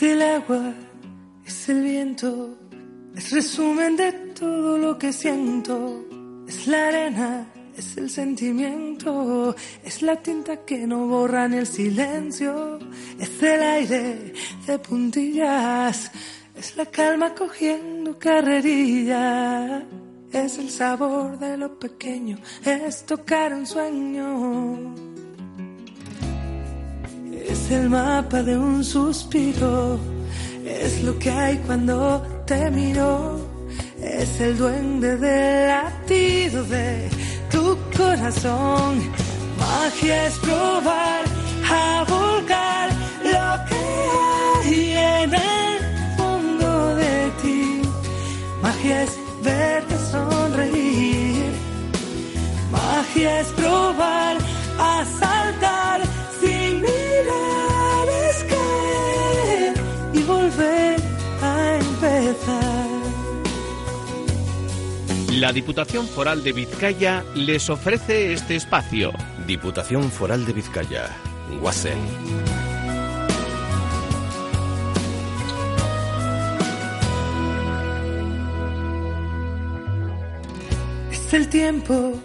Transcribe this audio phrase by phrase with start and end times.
[0.00, 0.72] Es el agua,
[1.44, 2.56] es el viento,
[3.14, 6.06] es resumen de todo lo que siento.
[6.48, 7.46] Es la arena,
[7.76, 12.78] es el sentimiento, es la tinta que no borra ni el silencio.
[13.18, 14.32] Es el aire
[14.66, 16.10] de puntillas,
[16.56, 19.84] es la calma cogiendo carrerilla.
[20.32, 24.94] Es el sabor de lo pequeño, es tocar un sueño.
[27.70, 29.96] Es el mapa de un suspiro,
[30.66, 33.38] es lo que hay cuando te miro,
[34.02, 37.08] es el duende del latido de
[37.48, 38.98] tu corazón.
[39.56, 41.22] Magia es probar
[41.70, 42.90] a volcar
[43.22, 43.82] lo que
[44.64, 47.82] hay en el fondo de ti.
[48.60, 51.52] Magia es verte sonreír.
[52.72, 54.39] Magia es probar
[65.40, 69.10] La Diputación Foral de Vizcaya les ofrece este espacio.
[69.46, 71.08] Diputación Foral de Vizcaya,
[71.58, 71.96] Guasen.
[81.10, 82.20] Es el tiempo,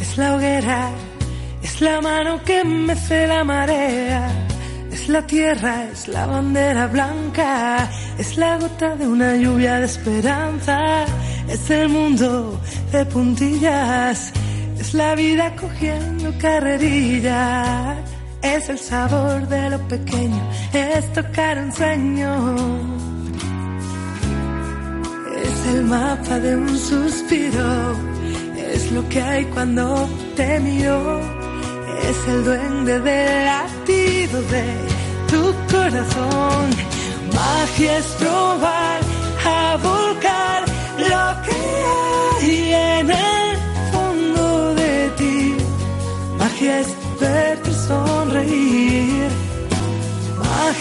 [0.00, 0.90] es la hoguera,
[1.64, 4.30] es la mano que mece la marea,
[4.92, 11.06] es la tierra, es la bandera blanca, es la gota de una lluvia de esperanza,
[11.48, 12.60] es el mundo
[12.92, 14.32] de puntillas,
[14.78, 17.96] es la vida cogiendo carrerilla,
[18.42, 20.42] es el sabor de lo pequeño,
[20.72, 22.32] es tocar un sueño.
[25.44, 27.94] Es el mapa de un suspiro,
[28.74, 31.20] es lo que hay cuando te miro,
[32.08, 34.66] es el duende del latido de
[35.30, 36.70] tu corazón.
[37.34, 39.00] Magia es probar
[39.44, 40.51] a volcar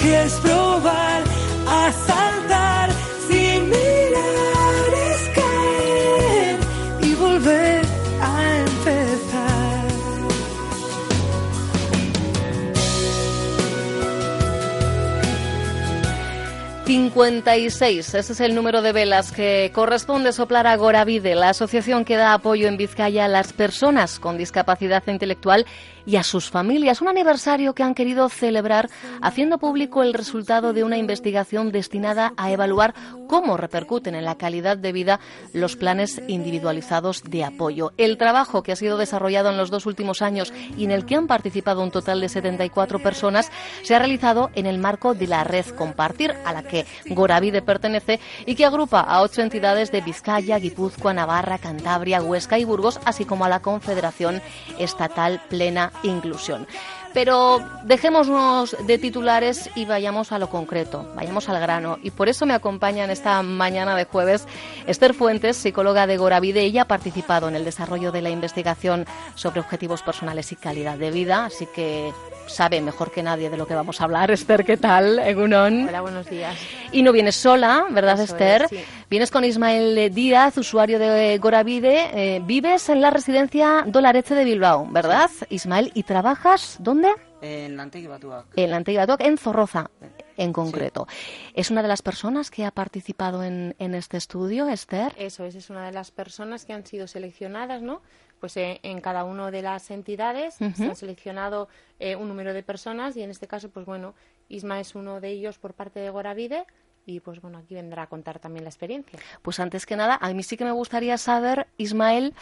[0.04, 1.31] es probar
[17.22, 22.16] 56, ese es el número de velas que corresponde soplar a Goravide, la asociación que
[22.16, 25.68] da apoyo en Vizcaya a las personas con discapacidad intelectual
[26.06, 27.02] y a sus familias.
[27.02, 28.90] Un aniversario que han querido celebrar
[29.22, 32.94] haciendo público el resultado de una investigación destinada a evaluar
[33.28, 35.20] cómo repercuten en la calidad de vida
[35.54, 37.94] los planes individualizados de apoyo.
[37.98, 41.16] El trabajo que ha sido desarrollado en los dos últimos años y en el que
[41.16, 43.52] han participado un total de 74 personas
[43.84, 46.86] se ha realizado en el marco de la red Compartir, a la que
[47.16, 52.66] Goravide pertenece y que agrupa a ocho entidades de Vizcaya, Guipúzcoa, Navarra, Cantabria, Huesca y
[52.66, 54.42] Burgos, así como a la Confederación
[54.78, 56.68] Estatal Plena Inclusión.
[57.14, 61.98] Pero dejémonos de titulares y vayamos a lo concreto, vayamos al grano.
[62.02, 64.48] Y por eso me acompaña en esta mañana de jueves
[64.88, 66.62] Esther Fuentes, psicóloga de Goravide.
[66.62, 69.06] Ella ha participado en el desarrollo de la investigación
[69.36, 72.14] sobre objetivos personales y calidad de vida, así que
[72.52, 74.30] sabe mejor que nadie de lo que vamos a hablar.
[74.32, 75.20] Esther, ¿qué tal?
[75.20, 75.88] Egunon.
[75.88, 76.56] Hola, buenos días.
[76.92, 78.64] Y no vienes sola, ¿verdad, Eso Esther?
[78.64, 78.80] es, sí.
[79.10, 82.36] Vienes con Ismael Díaz, usuario de Goravide.
[82.36, 85.92] Eh, vives en la residencia Dolareche de Bilbao, ¿verdad, Ismael?
[85.96, 87.10] ¿Y trabajas dónde?
[87.42, 88.46] En la antigua Batuac.
[88.56, 89.90] En la antigua Doc, en Zorroza,
[90.38, 91.08] en concreto.
[91.54, 95.14] ¿Es una de las personas que ha participado en, en este estudio, Esther?
[95.18, 98.02] Eso es, es una de las personas que han sido seleccionadas, ¿no?
[98.40, 101.70] Pues eh, en cada una de las entidades se han seleccionado
[102.00, 104.16] eh, un número de personas y en este caso, pues bueno,
[104.50, 106.66] Isma es uno de ellos por parte de Goravide
[107.06, 109.20] y pues bueno, aquí vendrá a contar también la experiencia.
[109.44, 112.34] Pues antes que nada, a mí sí que me gustaría saber, Ismael,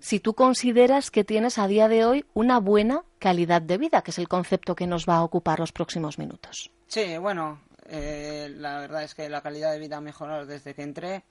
[0.00, 4.10] si tú consideras que tienes a día de hoy una buena calidad de vida, que
[4.10, 6.70] es el concepto que nos va a ocupar los próximos minutos.
[6.90, 10.82] Sí, bueno, eh, la verdad es que la calidad de vida ha mejorado desde que
[10.82, 11.22] entré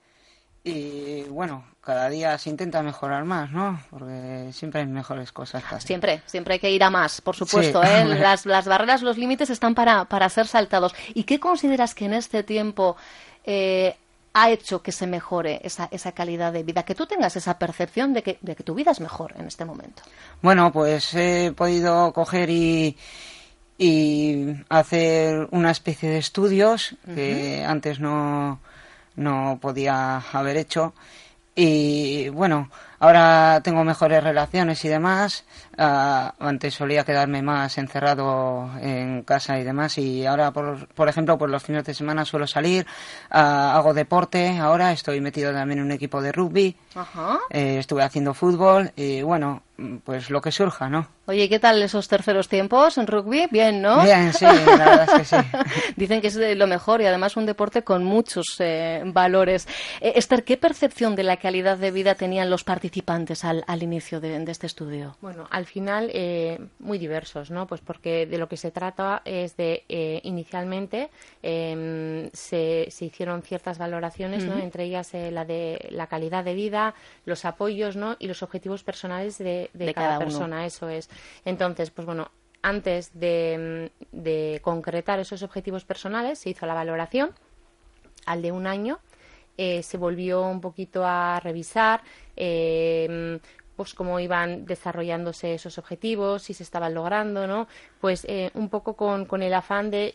[0.64, 3.82] y bueno, cada día se intenta mejorar más, ¿no?
[3.90, 5.62] Porque siempre hay mejores cosas.
[5.84, 7.84] Siempre, siempre hay que ir a más, por supuesto.
[7.84, 8.06] ¿eh?
[8.20, 10.96] Las, las, barreras, los límites están para, para ser saltados.
[11.14, 12.96] ¿Y qué consideras que en este tiempo
[13.44, 13.98] eh,
[14.34, 16.84] ha hecho que se mejore esa, esa calidad de vida?
[16.84, 19.66] Que tú tengas esa percepción de que, de que tu vida es mejor en este
[19.66, 20.04] momento.
[20.42, 22.98] Bueno, pues he podido coger y
[23.82, 28.60] y hacer una especie de estudios que antes no,
[29.16, 30.94] no podía haber hecho.
[31.56, 35.46] Y bueno, ahora tengo mejores relaciones y demás.
[35.78, 39.98] Ah, antes solía quedarme más encerrado en casa y demás.
[39.98, 42.86] Y ahora, por, por ejemplo, por los fines de semana suelo salir,
[43.30, 44.58] ah, hago deporte.
[44.58, 46.76] Ahora estoy metido también en un equipo de rugby.
[47.50, 49.64] Eh, estuve haciendo fútbol y bueno,
[50.04, 51.08] pues lo que surja, ¿no?
[51.30, 53.46] Oye, ¿qué tal esos terceros tiempos en rugby?
[53.52, 54.02] Bien, ¿no?
[54.02, 55.36] Bien, sí, la verdad es que sí.
[55.96, 59.68] Dicen que es lo mejor y además un deporte con muchos eh, valores.
[60.02, 64.20] Eh, Esther, ¿qué percepción de la calidad de vida tenían los participantes al, al inicio
[64.20, 65.18] de, de, este estudio?
[65.22, 67.68] Bueno, al final eh, muy diversos, ¿no?
[67.68, 71.12] Pues porque de lo que se trata es de, eh, inicialmente
[71.44, 74.56] em, se, se, hicieron ciertas valoraciones, uh -huh.
[74.56, 74.64] ¿no?
[74.64, 76.96] Entre ellas eh, la de la calidad de vida,
[77.26, 78.16] los apoyos, ¿no?
[78.18, 81.08] Y los objetivos personales de, de, de cada, cada persona, eso es.
[81.46, 82.32] Entonces, pues bueno,
[82.62, 87.32] antes de, de, concretar esos objetivos personales se hizo la valoración
[88.26, 89.00] al de un año.
[89.58, 92.02] Eh, se volvió un poquito a revisar
[92.38, 93.40] eh,
[93.80, 97.70] pues cómo iban desarrollándose esos objetivos, si se estaban logrando, ¿no?
[98.02, 100.12] Pues eh, un poco con, con, el afán de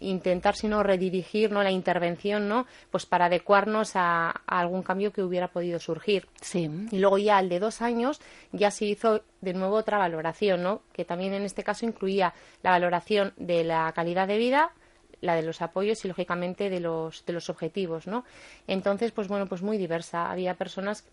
[0.00, 1.62] intentar, si no, redirigir ¿no?
[1.62, 2.66] la intervención, ¿no?
[2.90, 6.26] Pues para adecuarnos a, a, algún cambio que hubiera podido surgir.
[6.40, 6.70] Sí.
[6.90, 8.22] Y luego ya al de dos años
[8.52, 10.80] ya se hizo de nuevo otra valoración, ¿no?
[10.94, 14.72] Que también en este caso incluía la valoración de la calidad de vida,
[15.20, 18.24] la de los apoyos y lógicamente de los de los objetivos, ¿no?
[18.66, 20.30] Entonces, pues bueno, pues muy diversa.
[20.30, 21.04] Había personas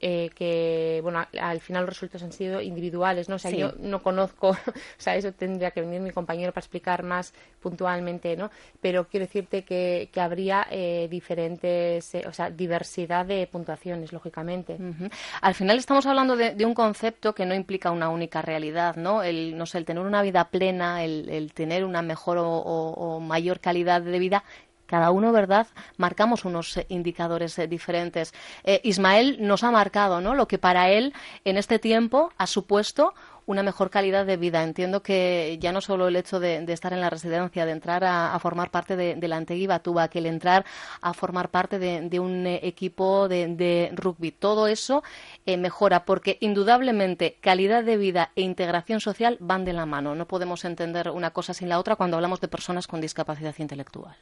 [0.00, 3.36] eh, que, bueno, al final los resultados han sido individuales, ¿no?
[3.36, 3.58] O sea, sí.
[3.58, 8.36] yo no conozco, o sea, eso tendría que venir mi compañero para explicar más puntualmente,
[8.36, 8.50] ¿no?
[8.80, 14.76] Pero quiero decirte que, que habría eh, diferentes, eh, o sea, diversidad de puntuaciones, lógicamente.
[14.78, 15.12] Uh -huh.
[15.42, 19.22] Al final estamos hablando de, de, un concepto que no implica una única realidad, ¿no?
[19.22, 22.92] El, no sé, el tener una vida plena, el, el tener una mejor o, o,
[22.92, 24.44] o mayor calidad de vida
[24.90, 25.68] cada uno, ¿verdad?
[25.98, 28.34] Marcamos unos eh, indicadores eh, diferentes.
[28.64, 30.34] Eh, Ismael nos ha marcado, ¿no?
[30.34, 31.14] Lo que para él
[31.44, 33.14] en este tiempo ha supuesto
[33.46, 34.64] una mejor calidad de vida.
[34.64, 38.36] Entiendo que ya no solo el hecho de, estar en la residencia, de entrar a,
[38.40, 40.64] formar parte de, la Antegui Batuba, que el entrar
[41.00, 45.02] a formar parte de, un equipo de, rugby, todo eso
[45.46, 50.14] mejora porque indudablemente calidad de vida e integración social van de la mano.
[50.14, 54.16] No podemos entender una cosa sin la otra cuando hablamos de personas con discapacidad intelectual.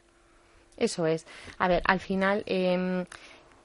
[0.78, 1.26] Eso es.
[1.58, 2.42] A ver, al final.
[2.46, 3.04] Eh,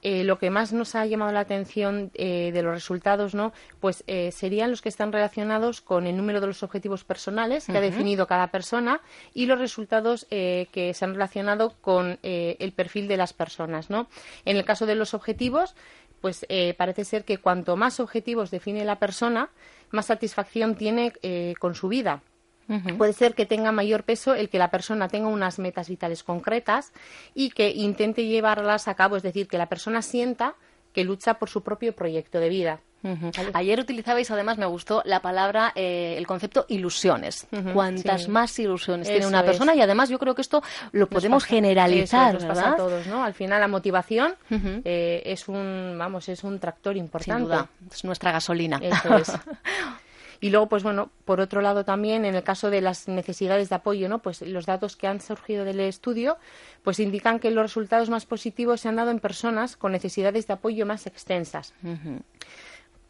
[0.04, 3.54] eh, lo que más nos ha llamado la atención eh, de los resultados, ¿no?
[3.80, 7.72] Pues eh, serían los que están relacionados con el número de los objetivos personales que
[7.72, 7.78] uh -huh.
[7.78, 9.00] ha definido cada persona
[9.32, 13.88] y los resultados eh, que se han relacionado con eh, el perfil de las personas,
[13.88, 14.06] ¿no?
[14.44, 15.74] En el caso de los objetivos,
[16.20, 19.48] pues eh, parece ser que cuanto más objetivos define la persona,
[19.90, 21.12] más satisfacción tiene
[21.58, 22.20] con su vida.
[22.68, 22.96] Uh -huh.
[22.96, 26.92] Puede ser que tenga mayor peso el que la persona tenga unas metas vitales concretas
[27.34, 30.54] y que intente llevarlas a cabo, es decir, que la persona sienta
[30.92, 32.80] que lucha por su propio proyecto de vida.
[33.02, 33.50] Uh -huh.
[33.52, 37.46] Ayer utilizabais, además, me gustó la palabra, eh, el concepto ilusiones.
[37.52, 37.72] Uh -huh.
[37.74, 38.30] Cuantas sí.
[38.30, 39.78] más ilusiones Eso tiene una persona, es.
[39.78, 43.06] y además yo creo que esto lo podemos pasa, generalizar, eso, nos pasa a todos,
[43.06, 43.22] ¿no?
[43.22, 44.82] Al final la motivación uh -huh.
[44.86, 47.40] eh, es un, vamos, es un tractor importante.
[47.40, 48.78] Sin duda, es nuestra gasolina.
[48.82, 49.32] Eso es.
[50.44, 53.76] Y luego, pues bueno, por otro lado también, en el caso de las necesidades de
[53.76, 54.18] apoyo, ¿no?
[54.18, 56.36] Pues los datos que han surgido del estudio,
[56.82, 60.52] pues indican que los resultados más positivos se han dado en personas con necesidades de
[60.52, 61.72] apoyo más extensas.
[61.82, 62.22] Uh -huh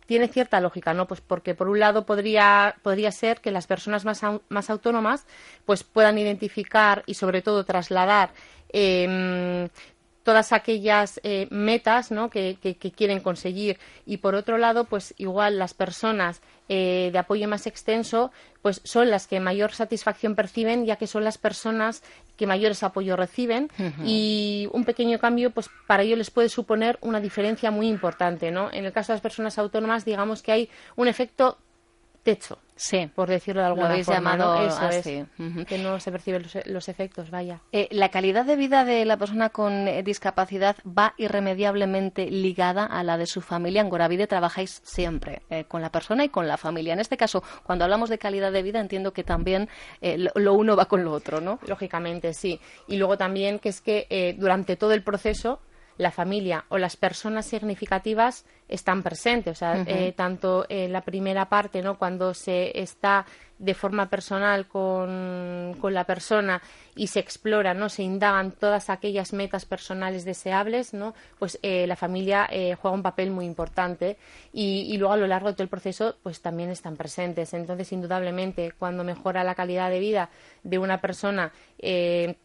[0.07, 1.07] tiene cierta lógica, ¿no?
[1.07, 5.25] Pues porque por un lado podría, podría ser que las personas más, más autónomas
[5.65, 8.29] pues puedan identificar y sobre todo trasladar
[8.69, 9.71] eh,
[10.25, 12.31] todas aquellas eh, metas ¿no?
[12.31, 17.19] que, que, que, quieren conseguir y por otro lado pues igual las personas eh, de
[17.19, 22.03] apoyo más extenso pues son las que mayor satisfacción perciben ya que son las personas
[22.39, 24.05] que mayores apoyos reciben uh -huh.
[24.05, 28.73] y un pequeño cambio pues para ello les puede suponer una diferencia muy importante ¿no?
[28.73, 31.59] en el caso de las personas autónomas digamos que hay un efecto
[32.23, 33.09] techo Sí.
[33.15, 34.37] Por decirlo de alguna lo habéis forma.
[34.37, 34.67] llamado ¿no?
[34.67, 35.25] Eso así.
[35.39, 35.67] es.
[35.67, 37.61] Que no se perciben los, los efectos, vaya.
[37.73, 43.03] Eh, la calidad de vida de la persona con eh, discapacidad va irremediablemente ligada a
[43.05, 43.81] la de su familia.
[43.81, 46.93] En Goravide trabajáis siempre eh, con la persona y con la familia.
[46.95, 49.69] En este caso, cuando hablamos de calidad de vida, entiendo que también
[50.01, 51.61] eh, lo, lo uno va con lo otro, ¿no?
[51.67, 52.61] Lógicamente, sí.
[52.89, 55.61] Y luego también que es que eh, durante todo el proceso
[55.97, 59.57] la familia o las personas significativas están presentes.
[59.57, 61.99] O sea, eh, tanto en la primera parte, ¿no?
[61.99, 63.27] Cuando se está
[63.59, 66.61] de forma personal con, con la persona
[66.97, 67.89] y se explora, ¿no?
[67.89, 71.15] Se indagan todas aquellas metas personales deseables, ¿no?
[71.39, 74.19] Pues eh, la familia eh, juega un papel muy importante
[74.53, 77.55] y, y luego a lo largo de todo el proceso, pues también están presentes.
[77.55, 80.31] Entonces, indudablemente, cuando mejora la calidad de vida
[80.65, 82.37] de una persona, eh,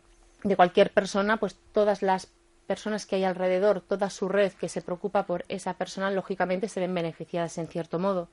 [0.43, 2.31] de cualquier persona, pues todas las
[2.69, 6.79] personas que hay alrededor, toda su red que se preocupa por esa persona, lógicamente se
[6.79, 8.29] ven beneficiadas en cierto modo.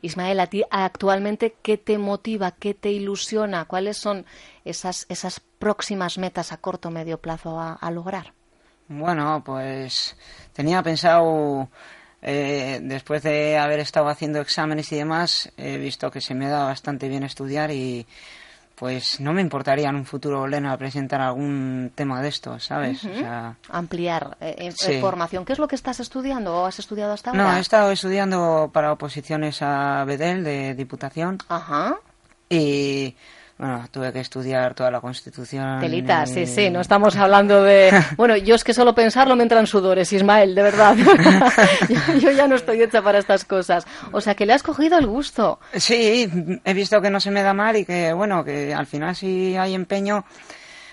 [0.00, 3.66] Ismael, a ti actualmente, ¿qué te motiva, qué te ilusiona?
[3.66, 4.24] ¿Cuáles son
[4.64, 8.32] esas, esas próximas metas a corto o medio plazo a, a lograr?
[8.88, 10.16] Bueno, pues
[10.54, 11.68] tenía pensado,
[12.22, 16.64] eh, después de haber estado haciendo exámenes y demás, he visto que se me da
[16.64, 18.06] bastante bien estudiar y
[18.74, 23.04] pues no me importaría en un futuro, Lena, presentar algún tema de esto, ¿sabes?
[23.04, 25.00] O sea, Ampliar eh, eh, Sí.
[25.00, 25.44] formación.
[25.44, 27.42] ¿Qué es lo que estás estudiando o has estudiado hasta ahora?
[27.52, 31.94] no, he estado estudiando para oposiciones a Bedel de Diputación Ajá.
[32.48, 33.16] y
[33.56, 35.80] bueno, tuve que estudiar toda la Constitución.
[35.80, 37.92] Telita, y- sí, sí, no estamos hablando de...
[38.16, 40.96] Bueno, yo es que solo pensarlo me entran sudores, Ismael, de verdad.
[41.88, 43.86] yo, yo ya no estoy hecha para estas cosas.
[44.12, 45.60] O sea, que le has cogido el gusto.
[45.74, 46.28] Sí,
[46.64, 49.56] he visto que no se me da mal y que, bueno, que al final si
[49.56, 50.24] hay empeño,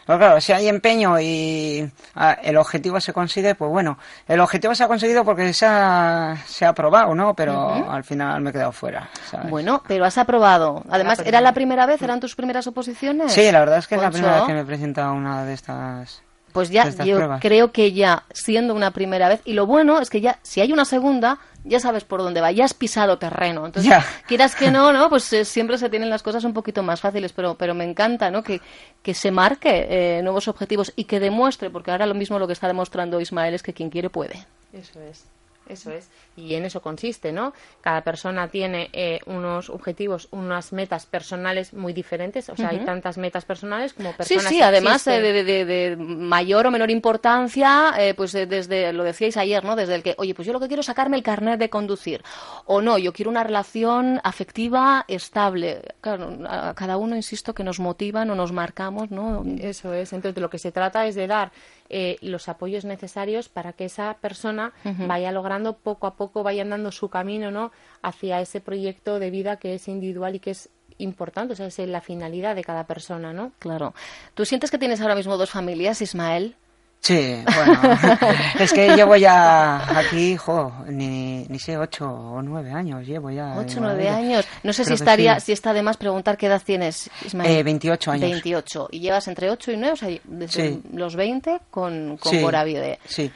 [0.05, 4.75] pero claro, si hay empeño y ah, el objetivo se consigue, pues bueno, el objetivo
[4.75, 7.34] se ha conseguido porque se ha, se ha aprobado, ¿no?
[7.36, 9.50] Pero al final me he quedado fuera, ¿sabes?
[9.50, 10.84] Bueno, pero has aprobado.
[10.89, 12.01] Además, pero ¿era la primera vez?
[12.01, 13.31] ¿Eran tus primeras oposiciones?
[13.31, 15.53] Sí, la verdad es que es la primera vez que me he presentado una de
[15.53, 16.24] estas...
[16.51, 17.41] Pues ya, yo pruebas.
[17.41, 20.72] creo que ya, siendo una primera vez, y lo bueno es que ya, si hay
[20.72, 23.65] una segunda, ya sabes por dónde va, ya has pisado terreno.
[23.65, 23.93] Entonces,
[24.27, 25.10] quieras que no, ¿no?
[25.10, 28.31] Pues eh, siempre se tienen las cosas un poquito más fáciles, pero, pero me encanta,
[28.31, 28.43] ¿no?
[28.43, 28.62] Que,
[29.01, 32.53] que se marque eh, nuevos objetivos y que demuestre, porque ahora lo mismo lo que
[32.53, 34.46] está demostrando Ismael es que quien quiere puede.
[34.74, 35.25] Eso es.
[35.70, 36.10] Eso es.
[36.36, 37.53] Y en eso consiste, ¿no?
[37.80, 42.50] Cada persona tiene eh, unos objetivos, unas metas personales muy diferentes.
[42.50, 44.44] O sea, hay tantas metas personales como Sí, personas.
[44.50, 48.91] sí, que además eh, de- de- de mayor o menor importancia, eh, pues eh, desde,
[48.91, 49.75] lo decíais ayer, ¿no?
[49.77, 52.22] Desde el que, oye, pues yo lo que quiero es sacarme el carnet de conducir.
[52.65, 55.82] O no, yo quiero una relación afectiva estable.
[56.01, 59.44] Claro, a cada uno, insisto, que nos motivan o nos marcamos, ¿no?
[59.60, 60.12] Eso es.
[60.12, 61.51] Entonces, de lo que se trata es de dar
[61.93, 64.74] eh, los apoyos necesarios para que esa persona
[65.07, 67.71] vaya logrando poco a poco, vaya andando su camino, ¿no?
[68.01, 70.69] Hacia ese proyecto de vida que es individual y que es
[71.00, 73.51] importante, o sea, es la finalidad de cada persona, ¿no?
[73.60, 73.93] Claro.
[74.33, 76.55] ¿Tú sientes que tienes ahora mismo dos familias, Ismael?
[77.03, 77.79] Sí, bueno,
[78.60, 83.55] es que llevo ya aquí, jo, ni, ni sé, ocho o nueve años llevo ya.
[83.58, 84.46] Ocho, en nueve años.
[84.62, 85.48] No sé si Creo estaría, sí.
[85.48, 87.50] si está de más preguntar qué edad tienes, Ismael.
[87.50, 88.22] Eh, 28 años.
[88.29, 88.89] 28.
[88.91, 90.81] Y llevas entre 8 y 9, o sea, desde Sí.
[90.93, 93.00] los 20 con, con Sí, Goravide.
[93.05, 93.31] Sí.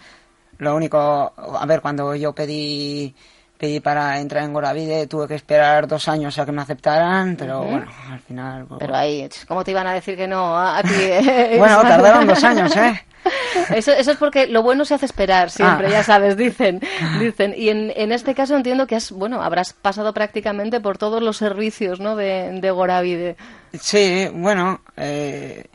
[0.59, 0.97] Lo único,
[1.35, 3.15] a ver, cuando yo pedí
[3.57, 7.63] pedí para entrar en Goravide, tuve que esperar dos años a que me aceptaran, pero
[7.63, 8.65] bueno, al final...
[8.65, 10.89] pues, Pero ahí, ¿cómo te iban a decir que no a, a ti?
[10.93, 11.55] eh?
[11.59, 13.01] bueno, tardaron dos años, ¿eh?
[13.73, 15.89] Eso, eso es porque lo bueno se hace esperar siempre, Ah.
[15.89, 16.79] ya sabes, dicen.
[17.19, 17.55] dicen.
[17.57, 21.37] Y en, en este caso entiendo que has, bueno, habrás pasado prácticamente por todos los
[21.37, 22.15] servicios ¿no?
[22.15, 23.35] de, de Goravide.
[23.73, 25.65] Sí, bueno, eh,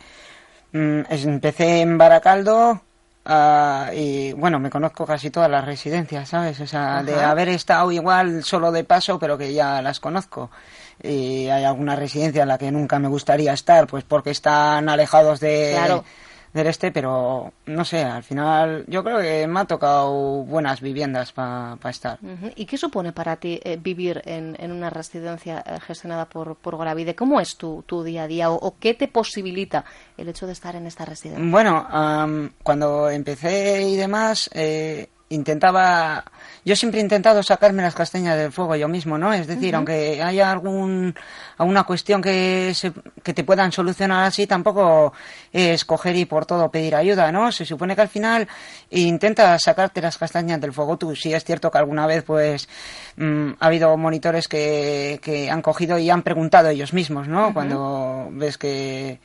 [0.70, 2.82] mm, empecé en Baracaldo
[3.24, 6.60] ah, y bueno, me conozco casi todas las residencias, ¿sabes?
[6.60, 10.50] O sea, de haber estado igual solo de paso, pero que ya las conozco.
[11.02, 15.40] Y hay alguna residencia en la que nunca me gustaría estar, pues porque están alejados
[15.40, 16.04] de, Claro.
[16.52, 21.32] Del este, pero no sé, al final yo creo que me ha tocado buenas viviendas
[21.32, 22.18] para estar.
[22.22, 22.50] Ujú.
[22.56, 26.76] ¿Y qué supone para ti eh, vivir en, en una residencia eh, gestionada por, por
[26.76, 27.14] Goravide?
[27.14, 29.84] ¿Cómo es tu, tu día a día o, o qué te posibilita
[30.16, 31.44] el hecho de estar en esta residencia?
[31.50, 36.24] Bueno, am, cuando empecé y demás, eh, intentaba.
[36.64, 39.32] Yo siempre he intentado sacarme las castañas del fuego yo mismo, ¿no?
[39.32, 41.14] Es decir, aunque haya algún,
[41.56, 45.14] alguna cuestión que, se, que te puedan solucionar así, tampoco
[45.52, 47.50] es coger y por todo pedir ayuda, ¿no?
[47.50, 48.46] Se supone que al final
[48.90, 51.16] intentas sacarte las castañas del fuego tú.
[51.16, 52.68] Sí es cierto que alguna vez, pues,
[53.16, 57.54] mm, ha habido monitores que, que han cogido y han preguntado ellos mismos, ¿no?
[57.54, 59.20] Cuando ves que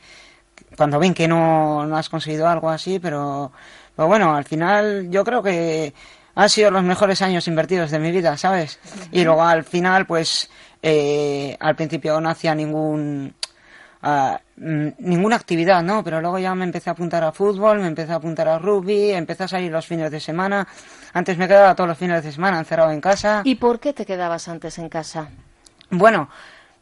[0.76, 3.52] cuando ven que no, no has conseguido algo así, pero,
[3.96, 5.94] pero bueno, al final yo creo que
[6.34, 8.78] han sido los mejores años invertidos de mi vida, ¿sabes?
[9.10, 10.50] Y luego al final, pues,
[10.82, 13.34] eh, al principio no hacía ningún
[14.02, 16.04] mm, ninguna actividad, ¿no?
[16.04, 19.12] Pero luego ya me empecé a apuntar a fútbol, me empecé a apuntar a rugby,
[19.12, 20.68] empecé a salir los fines de semana.
[21.14, 23.40] Antes me quedaba todos los fines de semana encerrado en casa.
[23.44, 25.30] ¿Y por qué te quedabas antes en casa?
[25.88, 26.28] Bueno,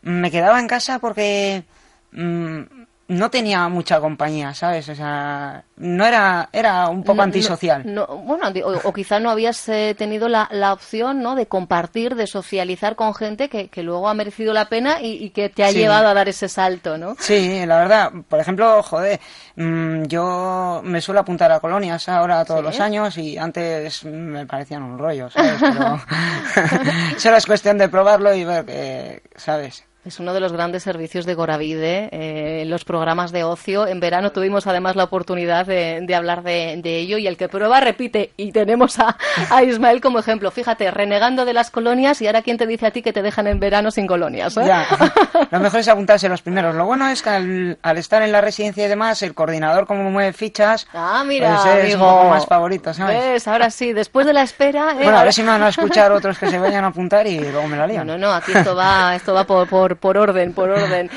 [0.02, 1.62] me quedaba en casa porque
[2.10, 2.62] mm,
[3.06, 4.88] no tenía mucha compañía, ¿sabes?
[4.88, 7.82] O sea, no era, era un poco No- antisocial.
[7.84, 11.34] no- no, bueno, o, o quizá no habías eh, tenido la, la opción ¿no?
[11.34, 15.30] de compartir, de socializar con gente que, que luego ha merecido la pena y, y
[15.30, 15.78] que te ha Sí.
[15.78, 17.14] llevado a dar ese salto, ¿no?
[17.18, 19.20] Sí, la verdad, por ejemplo, joder,
[19.56, 22.66] mm, yo me suelo apuntar a colonias ahora todos Sí.
[22.66, 25.60] los años y antes me parecían un rollo, ¿sabes?
[25.60, 26.00] Pero
[27.18, 29.84] solo es cuestión de probarlo y ver que, ¿sabes?
[30.04, 33.86] Es uno de los grandes servicios de Goravide, eh, los programas de ocio.
[33.86, 37.48] En verano tuvimos además la oportunidad de, de hablar de, de ello y el que
[37.48, 38.30] prueba repite.
[38.36, 39.16] Y tenemos a,
[39.50, 40.50] a Ismael como ejemplo.
[40.50, 43.46] Fíjate, renegando de las colonias y ahora quién te dice a ti que te dejan
[43.46, 44.54] en verano sin colonias.
[44.58, 44.64] eh?
[44.66, 44.86] Ya,
[45.50, 46.74] lo mejor es apuntarse los primeros.
[46.74, 50.10] Lo bueno es que al, al estar en la residencia y demás, el coordinador como
[50.10, 52.24] mueve fichas, Ah, mira, pues es amigo.
[52.28, 53.18] más favorito, ¿sabes?
[53.24, 53.48] ¿Ves?
[53.48, 54.90] Ahora sí, después de la espera...
[54.90, 56.88] eh, Bueno, a ahora- ver si me van a escuchar otros que se vayan a
[56.88, 58.06] apuntar y luego me la No, lían.
[58.06, 61.10] no, no, aquí esto va, esto va por, por, por orden, por orden.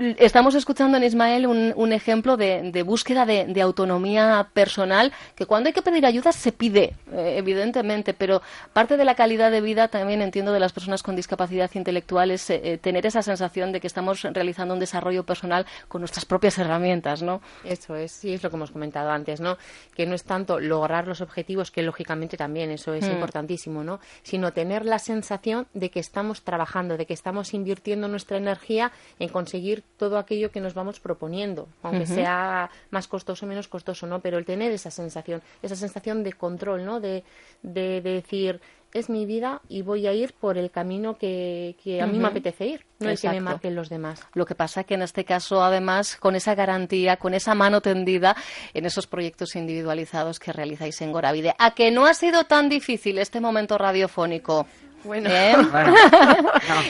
[0.00, 5.44] Estamos escuchando en Ismael un, un ejemplo de, de búsqueda de, de autonomía personal que
[5.44, 8.40] cuando hay que pedir ayuda se pide, eh, evidentemente, pero
[8.72, 12.48] parte de la calidad de vida también entiendo de las personas con discapacidad intelectual es
[12.48, 16.56] eh, eh, tener esa sensación de que estamos realizando un desarrollo personal con nuestras propias
[16.58, 17.42] herramientas, ¿no?
[17.62, 19.58] Eso es, sí, es lo que hemos comentado antes, ¿no?
[19.94, 23.12] Que no es tanto lograr los objetivos, que lógicamente también eso es Mm.
[23.12, 24.00] importantísimo, ¿no?
[24.22, 29.28] Sino tener la sensación de que estamos trabajando, de que estamos invirtiendo nuestra energía en
[29.28, 34.20] conseguir todo aquello que nos vamos proponiendo, aunque sea más costoso o menos costoso, ¿no?
[34.20, 37.00] Pero el tener esa sensación, esa sensación de control, ¿no?
[37.00, 37.24] De,
[37.62, 38.60] de, de decir,
[38.92, 42.28] es mi vida y voy a ir por el camino que, que a mí me
[42.28, 44.22] apetece ir, no el que me marquen los demás.
[44.34, 48.36] Lo que pasa que en este caso, además, con esa garantía, con esa mano tendida
[48.74, 51.54] en esos proyectos individualizados que realizáis en Goravide.
[51.58, 54.66] ¿A que no ha sido tan difícil este momento radiofónico?
[55.04, 55.28] Bueno.
[55.30, 55.56] ¿Eh?
[55.72, 55.94] Bueno,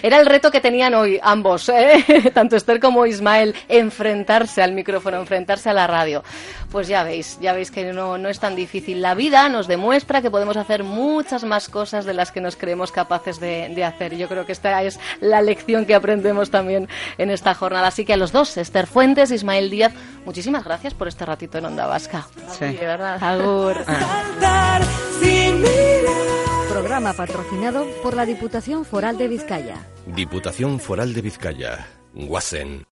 [0.02, 2.04] Era el reto que tenían hoy ambos, ¿eh?
[2.34, 6.22] tanto Esther como Ismael, enfrentarse al micrófono, enfrentarse a la radio.
[6.70, 9.00] Pues ya veis, ya veis que no, no es tan difícil.
[9.02, 12.92] La vida nos demuestra que podemos hacer muchas más cosas de las que nos creemos
[12.92, 14.12] capaces de, de hacer.
[14.14, 17.88] Y Yo creo que esta es la lección que aprendemos también en esta jornada.
[17.88, 19.92] Así que a los dos, Esther Fuentes, Ismael Díaz,
[20.24, 22.26] muchísimas gracias por este ratito en Onda Vasca.
[22.58, 22.66] sí.
[22.66, 23.22] De verdad.
[23.22, 23.76] Agur.
[23.84, 24.82] Saltar
[25.20, 26.51] sin mirar.
[26.72, 29.86] Programa patrocinado por la Diputación Foral de Vizcaya.
[30.06, 31.86] Diputación Foral de Vizcaya.
[32.14, 32.86] Guasen.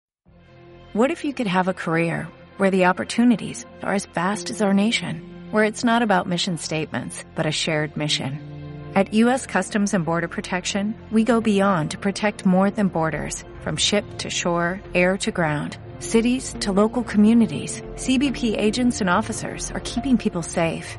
[0.95, 4.75] What if you could have a career where the opportunities are as vast as our
[4.75, 8.41] nation, where it's not about mission statements, but a shared mission?
[8.97, 9.47] At U.S.
[9.47, 14.29] Customs and Border Protection, we go beyond to protect more than borders, from ship to
[14.29, 17.81] shore, air to ground, cities to local communities.
[17.95, 20.99] CBP agents and officers are keeping people safe.